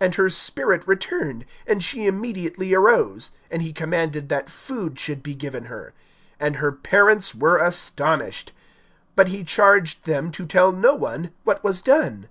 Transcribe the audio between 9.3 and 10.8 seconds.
charged them to tell